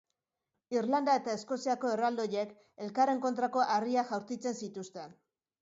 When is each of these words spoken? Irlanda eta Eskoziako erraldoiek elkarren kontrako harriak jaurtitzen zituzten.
Irlanda 0.77 1.17
eta 1.19 1.35
Eskoziako 1.39 1.91
erraldoiek 1.97 2.55
elkarren 2.87 3.21
kontrako 3.27 3.67
harriak 3.77 4.11
jaurtitzen 4.17 4.61
zituzten. 4.65 5.19